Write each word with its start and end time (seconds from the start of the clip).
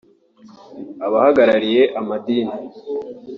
abahagarariye 1.05 1.81
amadini 1.99 2.55